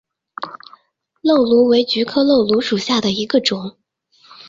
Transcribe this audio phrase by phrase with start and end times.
[1.21, 3.77] 漏芦为菊科漏芦属下的一个种。